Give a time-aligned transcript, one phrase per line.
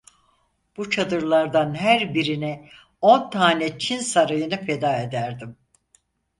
[0.77, 2.69] Bu çadırlardan her birine
[3.01, 5.57] on tane Çin sarayını feda ederdim.